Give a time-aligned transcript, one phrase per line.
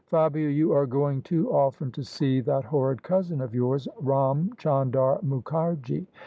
[0.07, 3.87] Fabia, you are going too often to see that horrid cousin of yours.
[3.99, 6.07] Ram Chandar Mukharji.